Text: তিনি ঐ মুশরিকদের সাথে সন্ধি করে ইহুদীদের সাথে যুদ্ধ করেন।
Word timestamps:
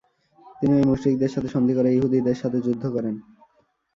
তিনি 0.59 0.73
ঐ 0.75 0.89
মুশরিকদের 0.89 1.31
সাথে 1.31 1.49
সন্ধি 1.49 1.73
করে 1.75 1.89
ইহুদীদের 1.91 2.37
সাথে 2.41 2.57
যুদ্ধ 2.61 2.83
করেন। 2.95 3.15